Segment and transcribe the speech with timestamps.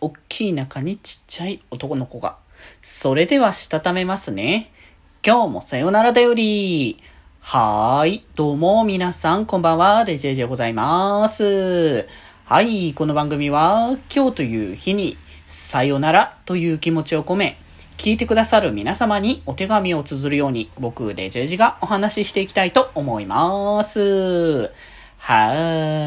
[0.00, 2.36] おっきい中にちっちゃい男の子が。
[2.82, 4.70] それではしたためますね。
[5.26, 6.98] 今日もさよならだより。
[7.40, 8.24] はーい。
[8.36, 10.04] どうも皆さんこんばんは。
[10.04, 12.06] デジェジェございます。
[12.44, 12.94] はい。
[12.94, 15.16] この番組は今日という日に
[15.46, 17.58] さよならという気持ちを込め、
[17.96, 24.70] 聞いてくださる皆様にお手紙を綴るように僕デジェジがお話ししていきたいと思います。
[25.30, 25.52] は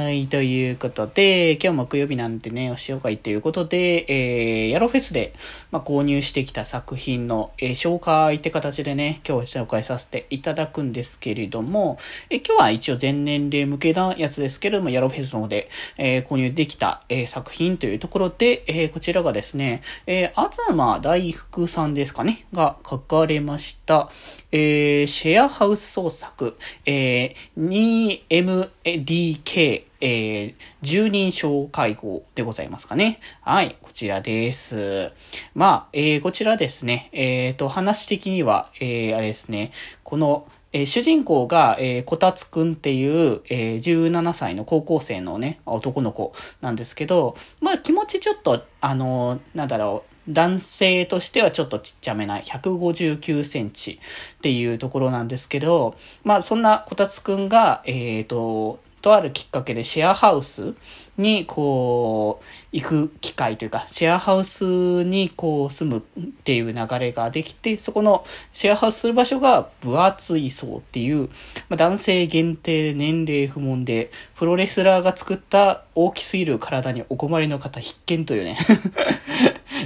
[0.08, 0.28] ーい。
[0.30, 5.36] ということで、今日木曜日なんてね、お塩会ということで、えー、ヤロフェスで、
[5.70, 12.00] まあ、購入してきた作品の、えー、紹介って形でね、今日紹介させていただくんですけれども、
[12.32, 24.10] えー、今日は一応全年齢向けなやつですけれども、ヤロフェスの方で、えー、購入できた、えー、作品というところで、えー、こちらがですね、えー、東大福さんですかね、が書かれました、
[24.52, 33.20] えー、シェアハウス創作、えー、2MD DK、えー、十人称会合でございますかね。
[33.42, 35.12] はい、こちらです。
[35.54, 54.00] まあ、えー、こちらですね、えっ、ー、と、話的には、えー、あれですね、この、えー、主人公が、えー、こたつくんっていう、えー、17歳の高校生のね、男の子なんですけど、まあ気持ちちょっと、あのー、なんだろう、男性としてはちょっとちっちゃめな159センチ
[54.38, 60.76] っていうところなんですけど、まあそんなこたつくんが、えっ、ー、と、とあるきっかけでシェアハウス
[61.18, 71.28] にこう行く機会というかシェアハウスにこう住むっていう流れができてそこのシェアハウスする場所が分厚い層っていう、
[71.68, 78.58] まあ、男性限定年齢不問でプロレスラーが作った大きすぎる体にお困りの方必見というね。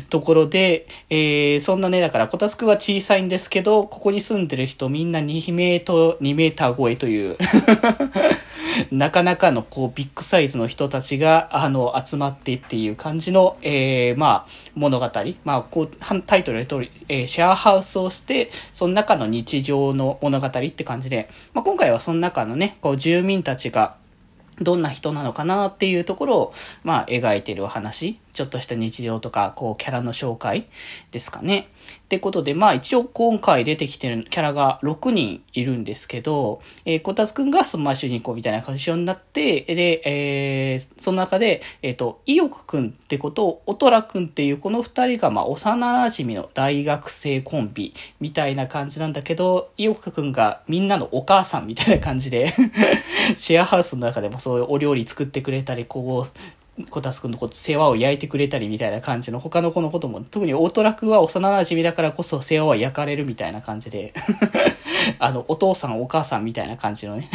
[0.10, 7.38] ところで、えー、そんなね、だから、こたつくは小さいんですけど、ここに住んでる人みんな2メートル、2メーター超えという
[8.92, 15.10] なかなかのこうビッグサイズの人たちがあの集まってっていう感じの、えー、まあ物語。
[15.44, 15.90] まあこう
[16.26, 23.96] タイトルの通り、えー、シェアハウスをして、その中の日常の物語って感じで、まあ今回はその中のね、こう住民たちが
[24.62, 26.54] どんな人なのかなっていうところを、
[26.84, 30.68] まあ描いてるお話ちょっとした日常とか、こう、キャラの紹介
[31.12, 31.70] ですかね。
[32.06, 52.54] ってことで、まあ一応今回出てきてるキャラが6人いるんですけど、えー、こたつくんがそのまあ主人公みたいな感じになって、で、えー、その中で、えっ、ー、と、意欲くんってことを、おとらくんっていうこの二人がまあ幼馴染の大学生コンビみたいな感じなんだけど、意欲くんがみんなのお母さんみたいな感じで
[53.38, 64.14] シェアハウスの中でもそういうお料理作ってくれたり、こう、こたつくんのこと世話を焼いてくれたりみたいな感じの他の子のことも、特にオートラクは幼馴染だからこそ世話は焼かれるみたいな感じで
[65.20, 67.30] あの、お父さんお母さんみたいな感じのね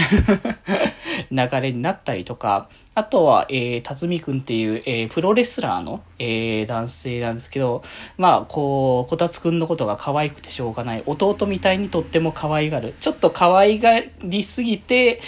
[1.30, 7.82] 流れになったりとか、あとは、えー、辰巳くんっていう、えー、プロレスラーの、えー、男性なんですけど、
[8.18, 11.02] まあ、こう、こたつくんのことが可愛くてしょうがない。
[11.06, 12.94] 弟みたいにとっても可愛がる。
[13.00, 15.20] ちょっと可愛がりすぎて、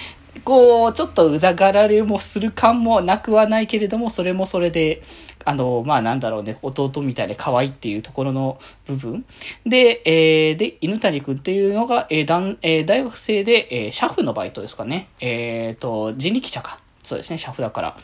[0.45, 5.03] こう、ちょっとうざがられもする感もなくはないけれども、それもそれで、
[5.45, 9.25] あの、まあなんだろうね、弟みたいで可愛いっていうところの部分。
[9.67, 15.09] で、えー、で、犬谷くんっていうのが、えー、だえー、大学生で、えー、シャフのバイトですかね。
[15.21, 16.81] えっ、ー、と、人力車か。
[17.03, 17.97] そうですね、シャフだから。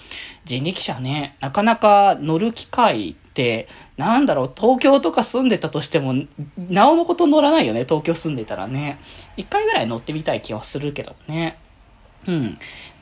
[0.45, 6.15] 人力車ね、なかなか乗る機会って、なんだろう、東京とか住んでたとしても、
[6.59, 8.99] なおのこと乗らないよね、東京住んでたらね。
[9.37, 11.59] 一回ぐらい乗ってみたい気はするけどね。
[12.29, 12.59] うん。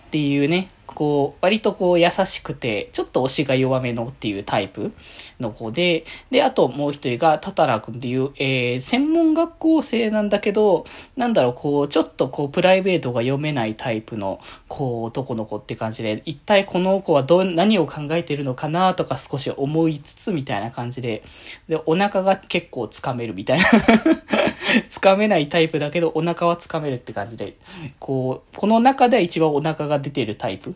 [0.07, 4.93] っていうね、こう、割とこう優しくて、ちょっと推しが弱めのっていうタイプ
[5.39, 10.87] の子で、で、あともう一人がタタラ君っていう、えー、専門学校生なんだけど、
[11.17, 21.25] なんだろう、こう、ちょっとこう、プライベートが読めないタイプの、こう、男の子って感じで、一体この子はど、何を考えてるのかなとか少し思いつつみたいな感じで、
[21.69, 23.67] で、お腹が結構つかめるみたいな
[24.89, 27.57] つかめないタイプだけど、お腹はつかめるって感じで、
[27.99, 30.75] こう、この中では一番お腹が出てるタイプ。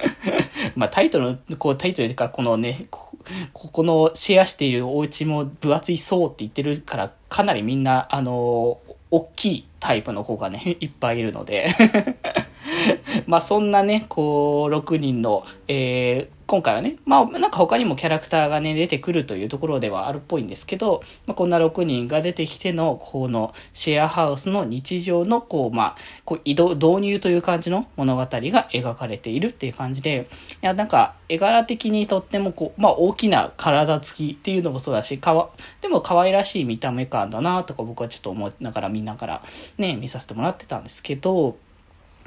[0.76, 8.78] まあタイトル、こうタイトルか、このね、ここのシェアしているお家も分厚いそうって言ってるから、かなりみんな、あの、
[9.10, 11.74] 大きいタイプの子がね、いっぱいいるので。
[13.26, 30.28] まあそんなね、こう、6人の、えー、今回はね、まあなんか他にもキャラクターがね、出てくるというところではあるっぽいんですけど、まあこんな6人が出てきての、このシェアハウスの日常の、こう、まあ、こう移動、導入という感じの物語が描かれているっていう感じで、
[30.62, 35.48] いや、なんか絵柄的にとってもこう、まあ大きな体つきっていうのもそうだし、かわ、
[35.80, 39.42] でも可愛らしい見た目感だなとか僕はちょっと思いながら見ながら
[39.78, 41.56] ね、見させてもらってたんですけど、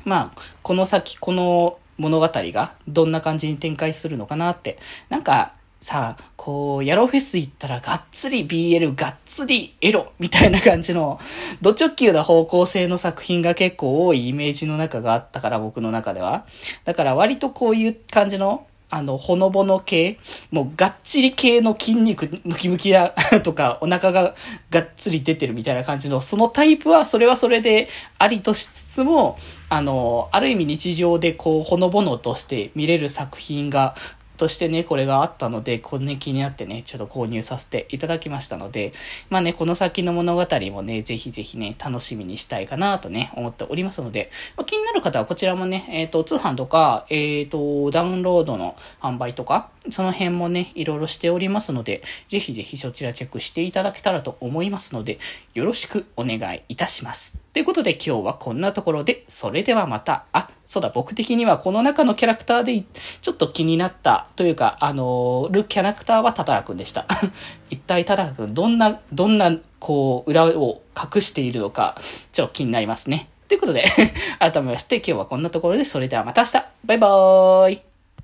[0.07, 4.79] まあ、この先、この物語がどんな感じに展開するのかなって。
[5.09, 11.19] なんか、さ、あこう、ヤロフェス行ったらがっつり BL、がっつりエロみたいな感じの、
[11.61, 16.45] ド直球な方向性の作品が結構多いイメージの中があったから、僕の中では。
[16.85, 20.17] だから割とこういう感じの、あの、ほのぼの系、
[20.51, 23.13] もうがっちり系の筋肉ムキムキや
[23.43, 24.35] とか、お腹が
[24.69, 29.37] がっつり出てるみたいな感じの、そのタイプは、それはそれでありとしつつも、
[29.69, 33.95] あの、ある意味日常でこう、ほのぼのとして見れる作品が
[34.37, 38.93] としてね、これがあったので、これね、気になってね、ちょっと購入させていただきましたので、
[39.29, 44.29] まあね、この先の物語もね、ぜひぜひね、楽しみにしたいかなとね、思っておりますので、
[44.87, 55.19] なる方はこちらもね、えっ、ー、と、通販とか、えっ、ー、と、ダウンロードの販売とか、その辺もね、いろいろしておりますので、ぜひぜひそちらチェックしていただけたらと思いますので、
[55.53, 57.35] よろしくお願いいたします。
[57.51, 62.85] ということで今日はこんなところで、それではまた、あ、そうだ、僕的にはこの中のキャラクターで
[63.21, 67.05] ちょっと気になったというか、あの、るキャラクターはタタラくんでした。
[67.69, 71.97] 一体タタラくん、どんな、どんな、こう、裏を隠しているのか、
[72.31, 73.27] ちょっと気になりますね。
[73.47, 73.85] ということで
[74.39, 76.65] 改めまして今日はこんなところで、それではまた明日。
[76.85, 77.96] バイバーイ。